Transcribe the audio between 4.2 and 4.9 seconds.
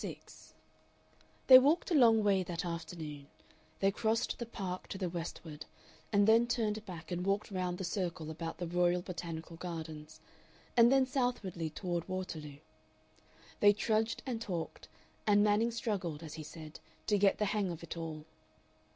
the Park